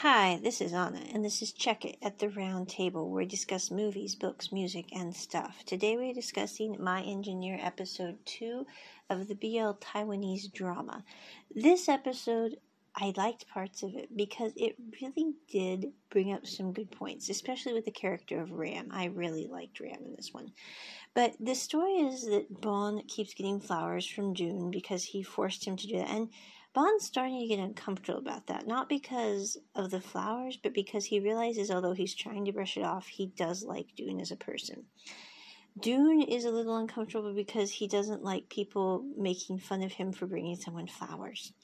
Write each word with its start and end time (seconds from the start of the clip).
Hi, 0.00 0.38
this 0.42 0.60
is 0.60 0.74
Anna, 0.74 1.00
and 1.14 1.24
this 1.24 1.40
is 1.40 1.52
Check 1.52 1.86
It 1.86 1.96
at 2.02 2.18
the 2.18 2.28
Round 2.28 2.68
Table, 2.68 3.08
where 3.08 3.20
we 3.20 3.24
discuss 3.24 3.70
movies, 3.70 4.14
books, 4.14 4.52
music, 4.52 4.94
and 4.94 5.16
stuff. 5.16 5.64
Today 5.64 5.96
we're 5.96 6.12
discussing 6.12 6.76
My 6.78 7.00
Engineer 7.00 7.58
episode 7.62 8.18
2 8.26 8.66
of 9.08 9.26
the 9.26 9.34
BL 9.34 9.80
Taiwanese 9.80 10.52
drama. 10.52 11.02
This 11.50 11.88
episode, 11.88 12.58
I 12.94 13.14
liked 13.16 13.48
parts 13.48 13.82
of 13.82 13.94
it 13.94 14.14
because 14.14 14.52
it 14.54 14.76
really 15.00 15.32
did 15.50 15.92
bring 16.10 16.30
up 16.30 16.46
some 16.46 16.74
good 16.74 16.90
points, 16.90 17.30
especially 17.30 17.72
with 17.72 17.86
the 17.86 17.90
character 17.90 18.38
of 18.38 18.52
Ram. 18.52 18.88
I 18.90 19.06
really 19.06 19.46
liked 19.46 19.80
Ram 19.80 20.04
in 20.04 20.14
this 20.14 20.34
one. 20.34 20.52
But 21.14 21.36
the 21.40 21.54
story 21.54 21.94
is 21.94 22.26
that 22.26 22.60
Bon 22.60 23.00
keeps 23.08 23.32
getting 23.32 23.60
flowers 23.60 24.06
from 24.06 24.34
Dune 24.34 24.70
because 24.70 25.04
he 25.04 25.22
forced 25.22 25.66
him 25.66 25.76
to 25.76 25.86
do 25.86 25.96
that. 25.96 26.10
And 26.10 26.28
Bon's 26.76 27.06
starting 27.06 27.40
to 27.40 27.46
get 27.46 27.58
uncomfortable 27.58 28.18
about 28.18 28.48
that, 28.48 28.66
not 28.66 28.86
because 28.86 29.56
of 29.74 29.90
the 29.90 29.98
flowers, 29.98 30.58
but 30.62 30.74
because 30.74 31.06
he 31.06 31.20
realizes 31.20 31.70
although 31.70 31.94
he's 31.94 32.14
trying 32.14 32.44
to 32.44 32.52
brush 32.52 32.76
it 32.76 32.82
off, 32.82 33.06
he 33.06 33.28
does 33.28 33.64
like 33.64 33.94
Dune 33.96 34.20
as 34.20 34.30
a 34.30 34.36
person. 34.36 34.84
Dune 35.80 36.20
is 36.20 36.44
a 36.44 36.50
little 36.50 36.76
uncomfortable 36.76 37.32
because 37.32 37.70
he 37.70 37.88
doesn't 37.88 38.22
like 38.22 38.50
people 38.50 39.06
making 39.16 39.58
fun 39.58 39.82
of 39.82 39.92
him 39.92 40.12
for 40.12 40.26
bringing 40.26 40.56
someone 40.56 40.86
flowers, 40.86 41.54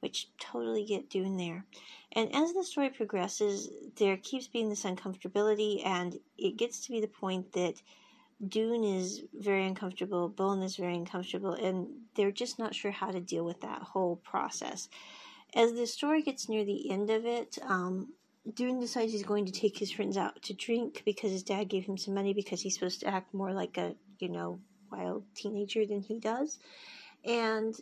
which 0.00 0.28
totally 0.38 0.84
get 0.84 1.08
Dune 1.08 1.38
there. 1.38 1.64
And 2.12 2.34
as 2.34 2.52
the 2.52 2.62
story 2.62 2.90
progresses, 2.90 3.70
there 3.96 4.18
keeps 4.18 4.48
being 4.48 4.68
this 4.68 4.84
uncomfortability, 4.84 5.80
and 5.86 6.14
it 6.36 6.58
gets 6.58 6.80
to 6.80 6.92
be 6.92 7.00
the 7.00 7.08
point 7.08 7.52
that 7.52 7.80
Dune 8.46 8.84
is 8.84 9.22
very 9.34 9.66
uncomfortable, 9.66 10.28
Bon 10.28 10.62
is 10.62 10.76
very 10.76 10.94
uncomfortable, 10.94 11.54
and 11.54 11.88
they're 12.14 12.30
just 12.30 12.58
not 12.58 12.74
sure 12.74 12.92
how 12.92 13.10
to 13.10 13.20
deal 13.20 13.44
with 13.44 13.60
that 13.62 13.82
whole 13.82 14.16
process. 14.16 14.88
As 15.54 15.72
the 15.72 15.86
story 15.86 16.22
gets 16.22 16.48
near 16.48 16.64
the 16.64 16.90
end 16.90 17.10
of 17.10 17.24
it, 17.26 17.58
um, 17.62 18.12
Dune 18.54 18.80
decides 18.80 19.12
he's 19.12 19.24
going 19.24 19.46
to 19.46 19.52
take 19.52 19.78
his 19.78 19.90
friends 19.90 20.16
out 20.16 20.40
to 20.42 20.54
drink 20.54 21.02
because 21.04 21.32
his 21.32 21.42
dad 21.42 21.64
gave 21.64 21.84
him 21.84 21.98
some 21.98 22.14
money 22.14 22.32
because 22.32 22.60
he's 22.60 22.74
supposed 22.74 23.00
to 23.00 23.08
act 23.08 23.34
more 23.34 23.52
like 23.52 23.76
a, 23.76 23.94
you 24.20 24.28
know, 24.28 24.60
wild 24.90 25.24
teenager 25.34 25.84
than 25.84 26.00
he 26.00 26.18
does. 26.18 26.58
And 27.24 27.74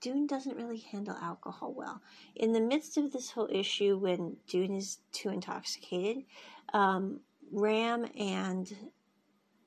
Dune 0.00 0.26
doesn't 0.26 0.56
really 0.56 0.84
handle 0.92 1.16
alcohol 1.20 1.74
well. 1.76 2.00
In 2.36 2.52
the 2.52 2.60
midst 2.60 2.96
of 2.96 3.12
this 3.12 3.30
whole 3.30 3.48
issue, 3.50 3.96
when 3.98 4.36
Dune 4.46 4.74
is 4.74 4.98
too 5.12 5.30
intoxicated, 5.30 6.24
um, 6.72 7.20
Ram 7.50 8.06
and 8.18 8.72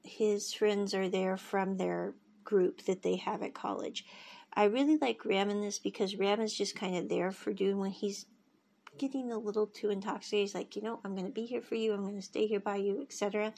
his 0.08 0.54
friends 0.54 0.94
are 0.94 1.10
there 1.10 1.38
from 1.38 1.78
their 1.78 2.14
group 2.44 2.84
that 2.86 3.04
they 3.04 3.18
have 3.18 3.44
at 3.44 3.54
college. 3.54 4.06
I 4.54 4.66
really 4.66 4.98
like 4.98 5.26
Ram 5.26 5.50
in 5.50 5.62
this 5.62 5.80
because 5.80 6.16
Ram 6.16 6.42
is 6.42 6.54
just 6.54 6.76
kind 6.76 6.98
of 6.98 7.10
there 7.10 7.32
for 7.32 7.54
Dune 7.54 7.78
when 7.78 7.92
he's 7.92 8.26
getting 8.98 9.32
a 9.32 9.38
little 9.38 9.68
too 9.68 9.90
intoxicated. 9.90 10.44
He's 10.44 10.56
like, 10.56 10.76
you 10.76 10.82
know, 10.82 11.00
I'm 11.04 11.14
going 11.14 11.28
to 11.28 11.32
be 11.32 11.46
here 11.46 11.62
for 11.62 11.76
you. 11.76 11.94
I'm 11.94 12.02
going 12.02 12.16
to 12.16 12.22
stay 12.22 12.48
here 12.48 12.60
by 12.60 12.78
you, 12.78 13.02
etc. 13.02 13.54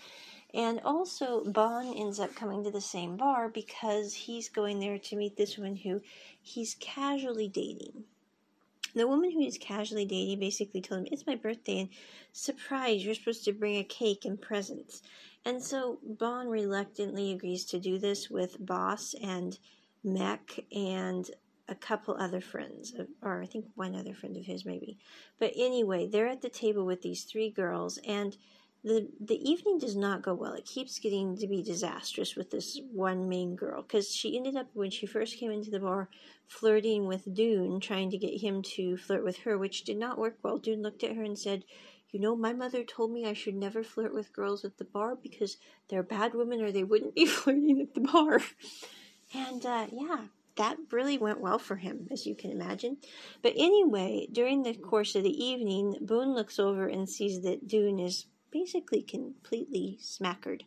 And 0.53 0.81
also, 0.83 1.43
Bon 1.45 1.93
ends 1.95 2.19
up 2.19 2.35
coming 2.35 2.63
to 2.63 2.71
the 2.71 2.81
same 2.81 3.15
bar 3.15 3.47
because 3.47 4.13
he's 4.13 4.49
going 4.49 4.79
there 4.79 4.97
to 4.97 5.15
meet 5.15 5.37
this 5.37 5.57
woman 5.57 5.77
who 5.77 6.01
he's 6.41 6.75
casually 6.79 7.47
dating. 7.47 8.03
The 8.99 9.07
woman 9.07 9.31
who 9.31 9.39
he's 9.39 9.57
casually 9.57 10.03
dating 10.03 10.41
basically 10.41 10.81
told 10.81 10.99
him, 10.99 11.07
It's 11.09 11.25
my 11.25 11.35
birthday, 11.35 11.79
and 11.79 11.89
surprise, 12.33 13.05
you're 13.05 13.15
supposed 13.15 13.45
to 13.45 13.53
bring 13.53 13.77
a 13.77 13.83
cake 13.85 14.25
and 14.25 14.41
presents. 14.41 15.01
And 15.45 15.63
so 15.63 15.99
Bon 16.03 16.49
reluctantly 16.49 17.31
agrees 17.31 17.63
to 17.67 17.79
do 17.79 17.97
this 17.97 18.29
with 18.29 18.57
Boss 18.59 19.15
and 19.23 19.57
Mek 20.03 20.65
and 20.75 21.31
a 21.69 21.75
couple 21.75 22.15
other 22.15 22.41
friends, 22.41 22.93
or 23.21 23.41
I 23.41 23.45
think 23.45 23.67
one 23.75 23.95
other 23.95 24.13
friend 24.13 24.35
of 24.35 24.45
his 24.45 24.65
maybe. 24.65 24.97
But 25.39 25.53
anyway, 25.55 26.05
they're 26.05 26.27
at 26.27 26.41
the 26.41 26.49
table 26.49 26.85
with 26.85 27.01
these 27.01 27.23
three 27.23 27.49
girls, 27.49 27.99
and 28.05 28.35
the 28.83 29.09
the 29.19 29.49
evening 29.49 29.77
does 29.77 29.95
not 29.95 30.21
go 30.21 30.33
well. 30.33 30.53
It 30.53 30.65
keeps 30.65 30.99
getting 30.99 31.35
to 31.37 31.47
be 31.47 31.61
disastrous 31.61 32.35
with 32.35 32.49
this 32.51 32.79
one 32.91 33.27
main 33.27 33.55
girl 33.55 33.81
because 33.81 34.13
she 34.13 34.37
ended 34.37 34.55
up 34.55 34.67
when 34.73 34.89
she 34.89 35.05
first 35.05 35.37
came 35.37 35.51
into 35.51 35.71
the 35.71 35.79
bar 35.79 36.09
flirting 36.47 37.05
with 37.05 37.33
Dune, 37.33 37.79
trying 37.79 38.09
to 38.11 38.17
get 38.17 38.41
him 38.41 38.61
to 38.63 38.97
flirt 38.97 39.23
with 39.23 39.37
her, 39.39 39.57
which 39.57 39.83
did 39.83 39.97
not 39.97 40.17
work 40.17 40.37
well. 40.43 40.57
Dune 40.57 40.81
looked 40.81 41.03
at 41.03 41.15
her 41.15 41.23
and 41.23 41.37
said, 41.37 41.63
you 42.11 42.19
know, 42.19 42.35
my 42.35 42.53
mother 42.53 42.83
told 42.83 43.11
me 43.11 43.25
I 43.25 43.33
should 43.33 43.55
never 43.55 43.83
flirt 43.83 44.13
with 44.13 44.33
girls 44.33 44.65
at 44.65 44.77
the 44.77 44.85
bar 44.85 45.15
because 45.15 45.57
they're 45.89 46.01
bad 46.01 46.33
women 46.33 46.61
or 46.61 46.71
they 46.71 46.83
wouldn't 46.83 47.15
be 47.15 47.25
flirting 47.27 47.81
at 47.81 47.93
the 47.93 48.01
bar. 48.01 48.39
And 49.33 49.63
uh, 49.65 49.87
yeah, 49.91 50.25
that 50.55 50.77
really 50.91 51.17
went 51.17 51.39
well 51.39 51.59
for 51.59 51.75
him, 51.75 52.07
as 52.11 52.25
you 52.25 52.33
can 52.33 52.51
imagine. 52.51 52.97
But 53.41 53.53
anyway, 53.55 54.27
during 54.31 54.63
the 54.63 54.73
course 54.73 55.15
of 55.15 55.23
the 55.23 55.43
evening, 55.43 55.97
Bon 56.01 56.33
looks 56.33 56.57
over 56.57 56.87
and 56.87 57.07
sees 57.07 57.41
that 57.41 57.67
Dune 57.67 57.99
is 57.99 58.25
basically 58.51 59.01
completely 59.01 59.97
smackered. 60.01 60.63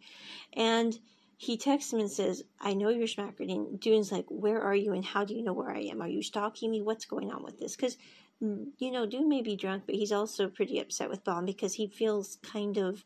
And 0.52 0.98
he 1.36 1.56
texts 1.56 1.92
him 1.92 2.00
and 2.00 2.10
says, 2.10 2.44
I 2.60 2.74
know 2.74 2.88
you're 2.88 3.06
smackered. 3.06 3.50
And 3.50 3.80
Dune's 3.80 4.12
like, 4.12 4.26
Where 4.28 4.62
are 4.62 4.74
you 4.74 4.92
and 4.92 5.04
how 5.04 5.24
do 5.24 5.34
you 5.34 5.42
know 5.42 5.52
where 5.52 5.70
I 5.70 5.80
am? 5.80 6.00
Are 6.00 6.08
you 6.08 6.22
stalking 6.22 6.70
me? 6.70 6.82
What's 6.82 7.04
going 7.04 7.32
on 7.32 7.42
with 7.42 7.58
this? 7.58 7.74
Because 7.74 7.96
mm, 8.42 8.66
you 8.78 8.90
know, 8.90 9.06
Dune 9.06 9.28
may 9.28 9.42
be 9.42 9.56
drunk, 9.56 9.84
but 9.86 9.96
he's 9.96 10.12
also 10.12 10.48
pretty 10.48 10.78
upset 10.78 11.10
with 11.10 11.24
Bon 11.24 11.44
because 11.44 11.74
he 11.74 11.88
feels 11.88 12.38
kind 12.42 12.76
of 12.78 13.04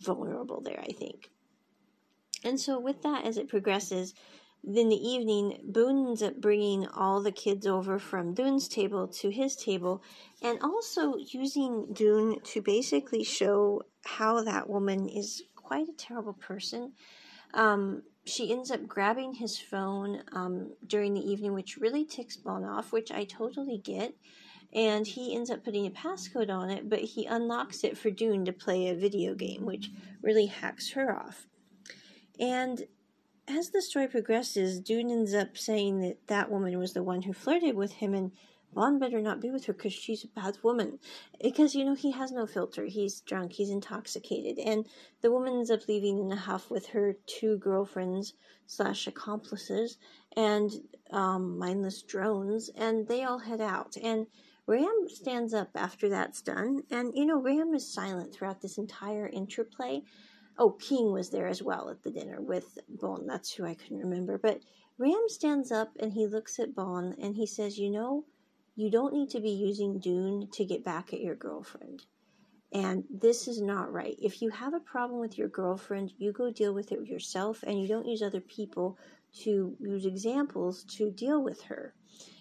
vulnerable 0.00 0.60
there, 0.60 0.80
I 0.80 0.92
think. 0.92 1.30
And 2.44 2.60
so, 2.60 2.78
with 2.78 3.02
that, 3.02 3.24
as 3.24 3.36
it 3.36 3.48
progresses, 3.48 4.14
in 4.64 4.88
the 4.88 5.08
evening, 5.08 5.58
Bon 5.64 6.06
ends 6.06 6.22
up 6.22 6.40
bringing 6.40 6.86
all 6.86 7.20
the 7.20 7.32
kids 7.32 7.66
over 7.66 7.98
from 7.98 8.34
Dune's 8.34 8.68
table 8.68 9.08
to 9.08 9.30
his 9.30 9.56
table, 9.56 10.02
and 10.40 10.60
also 10.62 11.16
using 11.16 11.92
Dune 11.92 12.40
to 12.44 12.62
basically 12.62 13.24
show 13.24 13.82
how 14.04 14.42
that 14.42 14.68
woman 14.68 15.08
is 15.08 15.42
quite 15.54 15.88
a 15.88 15.96
terrible 15.96 16.34
person. 16.34 16.92
Um, 17.54 18.02
she 18.24 18.52
ends 18.52 18.70
up 18.70 18.86
grabbing 18.86 19.34
his 19.34 19.58
phone 19.58 20.22
um, 20.32 20.72
during 20.86 21.14
the 21.14 21.20
evening, 21.20 21.52
which 21.52 21.76
really 21.76 22.04
ticks 22.04 22.36
Bon 22.36 22.64
off, 22.64 22.92
which 22.92 23.10
I 23.10 23.24
totally 23.24 23.78
get 23.78 24.14
and 24.72 25.06
he 25.06 25.34
ends 25.34 25.50
up 25.50 25.64
putting 25.64 25.86
a 25.86 25.90
passcode 25.90 26.50
on 26.50 26.70
it, 26.70 26.88
but 26.88 27.00
he 27.00 27.26
unlocks 27.26 27.84
it 27.84 27.98
for 27.98 28.10
Dune 28.10 28.44
to 28.46 28.52
play 28.52 28.88
a 28.88 28.94
video 28.94 29.34
game, 29.34 29.66
which 29.66 29.90
really 30.22 30.46
hacks 30.46 30.92
her 30.92 31.14
off. 31.14 31.46
And 32.40 32.84
as 33.46 33.70
the 33.70 33.82
story 33.82 34.08
progresses, 34.08 34.80
Dune 34.80 35.10
ends 35.10 35.34
up 35.34 35.58
saying 35.58 36.00
that 36.00 36.26
that 36.28 36.50
woman 36.50 36.78
was 36.78 36.94
the 36.94 37.02
one 37.02 37.22
who 37.22 37.34
flirted 37.34 37.74
with 37.74 37.92
him, 37.92 38.14
and 38.14 38.32
Bon 38.74 38.98
better 38.98 39.20
not 39.20 39.40
be 39.40 39.50
with 39.50 39.66
her 39.66 39.72
because 39.72 39.92
she's 39.92 40.24
a 40.24 40.28
bad 40.28 40.56
woman. 40.62 40.98
Because, 41.42 41.74
you 41.74 41.84
know, 41.84 41.94
he 41.94 42.12
has 42.12 42.32
no 42.32 42.46
filter. 42.46 42.86
He's 42.86 43.20
drunk, 43.20 43.52
he's 43.52 43.70
intoxicated. 43.70 44.58
And 44.58 44.86
the 45.20 45.30
woman 45.30 45.54
ends 45.54 45.70
up 45.70 45.86
leaving 45.88 46.18
in 46.18 46.32
a 46.32 46.36
huff 46.36 46.70
with 46.70 46.86
her 46.88 47.16
two 47.26 47.58
girlfriends 47.58 48.34
slash 48.66 49.06
accomplices 49.06 49.98
and 50.36 50.72
um, 51.10 51.58
mindless 51.58 52.02
drones, 52.02 52.70
and 52.70 53.06
they 53.06 53.24
all 53.24 53.38
head 53.38 53.60
out. 53.60 53.96
And 54.02 54.26
Ram 54.66 55.06
stands 55.08 55.52
up 55.52 55.70
after 55.74 56.08
that's 56.08 56.40
done, 56.40 56.82
and 56.90 57.12
you 57.14 57.26
know, 57.26 57.40
Ram 57.40 57.74
is 57.74 57.92
silent 57.92 58.32
throughout 58.32 58.62
this 58.62 58.78
entire 58.78 59.28
interplay. 59.28 60.02
Oh, 60.58 60.70
King 60.70 61.12
was 61.12 61.30
there 61.30 61.48
as 61.48 61.62
well 61.62 61.90
at 61.90 62.02
the 62.02 62.10
dinner 62.10 62.40
with 62.40 62.78
Bon. 62.88 63.26
That's 63.26 63.52
who 63.52 63.64
I 63.64 63.74
couldn't 63.74 63.98
remember. 63.98 64.38
But 64.38 64.60
Ram 64.98 65.24
stands 65.28 65.72
up 65.72 65.90
and 65.98 66.12
he 66.12 66.26
looks 66.26 66.58
at 66.58 66.74
Bon 66.74 67.14
and 67.20 67.34
he 67.36 67.46
says, 67.46 67.78
You 67.78 67.90
know, 67.90 68.24
you 68.74 68.90
don't 68.90 69.12
need 69.12 69.30
to 69.30 69.40
be 69.40 69.50
using 69.50 69.98
Dune 69.98 70.48
to 70.52 70.64
get 70.64 70.84
back 70.84 71.12
at 71.12 71.20
your 71.20 71.34
girlfriend. 71.34 72.04
And 72.72 73.04
this 73.10 73.48
is 73.48 73.60
not 73.60 73.92
right. 73.92 74.16
If 74.20 74.40
you 74.40 74.48
have 74.48 74.72
a 74.72 74.80
problem 74.80 75.20
with 75.20 75.36
your 75.36 75.48
girlfriend, 75.48 76.12
you 76.16 76.32
go 76.32 76.50
deal 76.50 76.72
with 76.72 76.90
it 76.90 77.06
yourself 77.06 77.62
and 77.66 77.80
you 77.80 77.86
don't 77.86 78.06
use 78.06 78.22
other 78.22 78.40
people 78.40 78.96
to 79.40 79.76
use 79.78 80.06
examples 80.06 80.84
to 80.96 81.10
deal 81.10 81.42
with 81.42 81.62
her. 81.62 81.94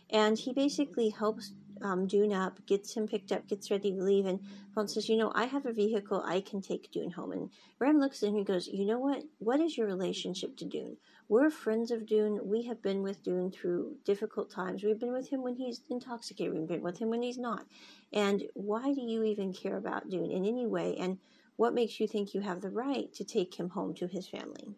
And 0.09 0.37
he 0.37 0.53
basically 0.53 1.09
helps 1.09 1.53
um, 1.81 2.07
Dune 2.07 2.33
up, 2.33 2.65
gets 2.65 2.93
him 2.93 3.07
picked 3.07 3.31
up, 3.31 3.47
gets 3.47 3.71
ready 3.71 3.91
to 3.91 4.03
leave, 4.03 4.25
and 4.25 4.39
Bon 4.75 4.87
says, 4.87 5.09
"You 5.09 5.17
know, 5.17 5.31
I 5.33 5.45
have 5.45 5.65
a 5.65 5.73
vehicle. 5.73 6.21
I 6.23 6.41
can 6.41 6.61
take 6.61 6.91
Dune 6.91 7.11
home." 7.11 7.31
And 7.31 7.49
Ram 7.79 7.99
looks 7.99 8.21
at 8.21 8.29
him 8.29 8.35
and 8.35 8.45
goes, 8.45 8.67
"You 8.67 8.85
know 8.85 8.99
what? 8.99 9.23
What 9.39 9.59
is 9.59 9.77
your 9.77 9.87
relationship 9.87 10.57
to 10.57 10.65
Dune? 10.65 10.97
We're 11.31 11.49
friends 11.49 11.91
of 11.91 12.05
Dune. 12.05 12.41
We 12.43 12.63
have 12.63 12.81
been 12.81 13.03
with 13.03 13.23
Dune 13.23 13.51
through 13.51 13.95
difficult 14.03 14.51
times. 14.51 14.83
We've 14.83 14.99
been 14.99 15.13
with 15.13 15.29
him 15.29 15.41
when 15.41 15.55
he's 15.55 15.79
intoxicated. 15.89 16.53
We've 16.53 16.67
been 16.67 16.81
with 16.81 16.97
him 16.97 17.09
when 17.09 17.21
he's 17.21 17.37
not. 17.37 17.65
And 18.11 18.43
why 18.53 18.93
do 18.93 18.99
you 18.99 19.23
even 19.23 19.53
care 19.53 19.77
about 19.77 20.09
Dune 20.09 20.29
in 20.29 20.45
any 20.45 20.67
way? 20.67 20.97
And 20.97 21.19
what 21.55 21.73
makes 21.73 22.01
you 22.01 22.05
think 22.05 22.33
you 22.33 22.41
have 22.41 22.59
the 22.59 22.69
right 22.69 23.13
to 23.13 23.23
take 23.23 23.55
him 23.55 23.69
home 23.69 23.93
to 23.93 24.07
his 24.07 24.27
family?" 24.27 24.75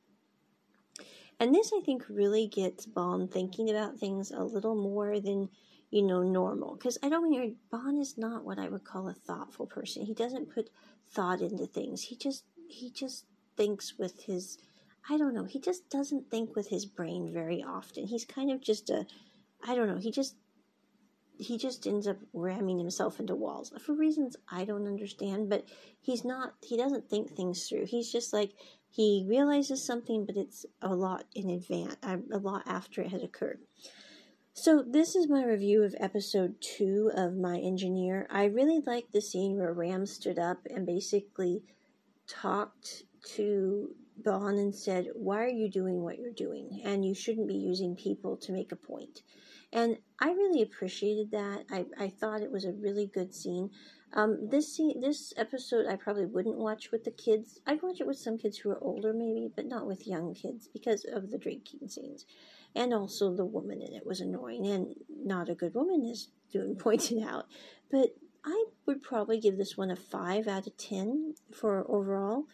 And 1.40 1.56
this, 1.56 1.74
I 1.76 1.82
think, 1.82 2.08
really 2.08 2.46
gets 2.46 2.86
Bon 2.86 3.28
thinking 3.28 3.72
about 3.72 3.98
things 3.98 4.30
a 4.30 4.44
little 4.44 4.76
more 4.76 5.20
than 5.20 5.50
you 5.90 6.04
know, 6.04 6.22
normal. 6.22 6.76
Because 6.76 7.00
I 7.02 7.10
don't 7.10 7.32
mean 7.32 7.58
Bon 7.72 7.98
is 7.98 8.16
not 8.16 8.46
what 8.46 8.60
I 8.60 8.70
would 8.70 8.84
call 8.84 9.10
a 9.10 9.16
thoughtful 9.16 9.66
person. 9.66 10.06
He 10.06 10.14
doesn't 10.14 10.54
put 10.54 10.70
thought 11.08 11.42
into 11.42 11.66
things. 11.66 12.04
He 12.04 12.16
just 12.16 12.46
he 12.68 12.92
just 12.92 13.26
thinks 13.56 13.98
with 13.98 14.22
his 14.26 14.60
I 15.10 15.18
don't 15.18 15.34
know, 15.34 15.46
he 15.46 15.60
just 15.60 15.90
doesn't 15.90 16.30
think 16.32 16.56
with 16.56 16.70
his 16.70 16.86
brain 16.86 17.32
very 17.34 17.64
often. 17.64 18.06
He's 18.08 18.26
kind 18.26 18.52
of 18.52 18.62
just 18.62 18.90
a 18.90 19.06
I 19.66 19.76
don't 19.76 19.88
know, 19.88 19.98
he 19.98 20.12
just 20.12 20.36
he 21.38 21.58
just 21.58 21.88
ends 21.88 22.08
up 22.08 22.18
ramming 22.34 22.80
himself 22.80 23.20
into 23.20 23.36
walls 23.36 23.74
for 23.80 23.94
reasons 23.94 24.36
I 24.50 24.66
don't 24.66 24.88
understand. 24.88 25.50
But 25.50 25.66
he's 26.00 26.24
not. 26.24 26.54
He 26.62 26.78
doesn't 26.78 27.10
think 27.10 27.32
things 27.32 27.68
through. 27.68 27.86
He's 27.86 28.12
just 28.12 28.34
like 28.34 28.52
he 28.90 29.26
realizes 29.28 29.84
something, 29.84 30.26
but 30.26 30.38
it's 30.38 30.66
a 30.82 30.94
lot 30.94 31.26
in 31.34 31.50
advance, 31.50 31.98
a 32.04 32.38
lot 32.38 32.64
after 32.66 33.02
it 33.02 33.12
has 33.12 33.24
occurred. 33.24 33.60
So 34.54 34.84
this 34.88 35.16
is 35.16 35.28
my 35.28 35.44
review 35.44 35.84
of 35.84 35.96
episode 36.00 36.56
two 36.62 37.10
of 37.16 37.36
My 37.36 37.58
Engineer. 37.58 38.28
I 38.30 38.46
really 38.46 38.82
like 38.86 39.06
the 39.12 39.22
scene 39.22 39.58
where 39.58 39.74
Ram 39.74 40.06
stood 40.06 40.38
up 40.38 40.60
and 40.70 40.86
basically 40.86 41.64
talked 42.28 43.04
to 43.36 43.96
And 44.26 44.74
said, 44.74 45.08
Why 45.14 45.44
are 45.44 45.50
you 45.50 45.70
doing 45.70 46.02
what 46.02 46.20
you're 46.20 46.32
doing? 46.32 46.82
And 46.86 47.06
you 47.06 47.14
shouldn't 47.14 47.48
be 47.48 47.56
using 47.56 47.96
people 47.96 48.38
to 48.38 48.52
make 48.52 48.72
a 48.72 48.76
point. 48.76 49.22
And 49.72 49.98
I 50.20 50.32
really 50.32 50.62
appreciated 50.62 51.32
that. 51.32 51.66
I, 51.72 51.86
I 51.98 52.10
thought 52.10 52.42
it 52.42 52.52
was 52.52 52.64
a 52.64 52.74
really 52.74 53.08
good 53.08 53.34
scene. 53.34 53.72
Um, 54.16 54.48
this 54.50 54.76
scene, 54.76 55.02
this 55.02 55.34
episode, 55.36 55.88
I 55.88 55.96
probably 55.96 56.28
wouldn't 56.28 56.58
watch 56.58 56.92
with 56.92 57.04
the 57.04 57.12
kids. 57.12 57.60
I'd 57.66 57.82
watch 57.82 58.00
it 58.00 58.06
with 58.06 58.18
some 58.18 58.38
kids 58.38 58.58
who 58.60 58.70
are 58.70 58.84
older, 58.84 59.12
maybe, 59.12 59.50
but 59.54 59.66
not 59.66 59.88
with 59.88 60.06
young 60.06 60.36
kids 60.36 60.68
because 60.68 61.04
of 61.12 61.32
the 61.32 61.40
drinking 61.40 61.88
scenes, 61.90 62.26
and 62.76 62.94
also 62.94 63.34
the 63.34 63.46
woman 63.46 63.82
in 63.82 63.94
it 63.94 64.06
was 64.06 64.22
annoying 64.22 64.68
and 64.68 64.94
not 65.10 65.50
a 65.50 65.56
good 65.56 65.74
woman, 65.74 66.08
as 66.12 66.28
Dune 66.52 66.76
pointed 66.80 67.24
out. 67.24 67.48
But 67.90 68.16
I 68.46 68.66
would 68.86 69.02
probably 69.02 69.40
give 69.40 69.58
this 69.58 69.76
one 69.76 69.90
a 69.90 69.96
five 69.96 70.48
out 70.48 70.68
of 70.68 70.78
ten 70.78 71.34
for 71.52 71.84
overall. 71.90 72.46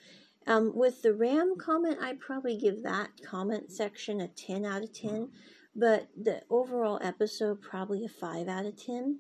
Um, 0.50 0.76
with 0.76 1.02
the 1.02 1.14
RAM 1.14 1.56
comment, 1.58 2.00
I'd 2.02 2.20
probably 2.20 2.58
give 2.58 2.84
that 2.84 3.10
comment 3.24 3.72
section 3.72 4.20
a 4.20 4.28
ten 4.28 4.66
out 4.66 4.84
of 4.84 4.92
ten 4.92 5.30
but 5.76 6.08
the 6.22 6.42
overall 6.50 7.00
episode 7.02 7.62
probably 7.62 8.04
a 8.06 8.10
5 8.10 8.48
out 8.48 8.66
of 8.66 8.76
10 8.84 9.20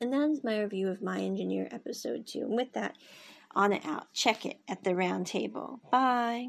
and 0.00 0.12
that 0.12 0.30
is 0.30 0.44
my 0.44 0.60
review 0.60 0.88
of 0.88 1.02
my 1.02 1.18
engineer 1.18 1.68
episode 1.70 2.26
2 2.26 2.40
and 2.40 2.56
with 2.56 2.72
that 2.74 2.96
on 3.54 3.72
it 3.72 3.84
out. 3.86 4.12
Check 4.12 4.44
it 4.44 4.58
at 4.68 4.84
the 4.84 4.94
round 4.94 5.26
table. 5.26 5.80
Bye 5.90 6.48